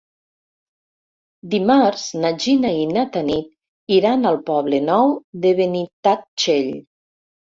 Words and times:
Dimarts 1.49 2.05
na 2.23 2.31
Gina 2.45 2.71
i 2.77 2.87
na 2.95 3.03
Tanit 3.17 3.51
iran 3.99 4.29
al 4.29 4.39
Poble 4.49 4.79
Nou 4.87 5.13
de 5.45 5.51
Benitatxell. 5.61 6.73